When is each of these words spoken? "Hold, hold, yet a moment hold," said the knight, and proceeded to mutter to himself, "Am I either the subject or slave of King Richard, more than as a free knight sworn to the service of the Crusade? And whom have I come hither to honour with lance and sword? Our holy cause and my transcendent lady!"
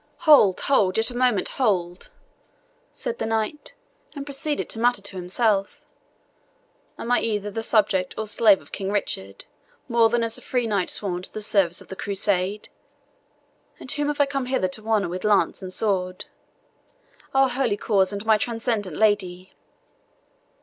"Hold, 0.21 0.59
hold, 0.61 0.97
yet 0.97 1.11
a 1.11 1.15
moment 1.15 1.47
hold," 1.47 2.09
said 2.91 3.19
the 3.19 3.27
knight, 3.27 3.75
and 4.15 4.25
proceeded 4.25 4.67
to 4.69 4.79
mutter 4.79 4.99
to 5.03 5.15
himself, 5.15 5.79
"Am 6.97 7.11
I 7.11 7.19
either 7.19 7.51
the 7.51 7.61
subject 7.61 8.15
or 8.17 8.25
slave 8.25 8.61
of 8.61 8.71
King 8.71 8.91
Richard, 8.91 9.45
more 9.87 10.09
than 10.09 10.23
as 10.23 10.39
a 10.39 10.41
free 10.41 10.65
knight 10.65 10.89
sworn 10.89 11.21
to 11.21 11.31
the 11.31 11.39
service 11.39 11.81
of 11.81 11.89
the 11.89 11.95
Crusade? 11.95 12.69
And 13.79 13.91
whom 13.91 14.07
have 14.07 14.19
I 14.19 14.25
come 14.25 14.47
hither 14.47 14.69
to 14.69 14.87
honour 14.87 15.07
with 15.07 15.23
lance 15.23 15.61
and 15.61 15.71
sword? 15.71 16.25
Our 17.35 17.49
holy 17.49 17.77
cause 17.77 18.11
and 18.11 18.25
my 18.25 18.39
transcendent 18.39 18.95
lady!" 18.97 19.53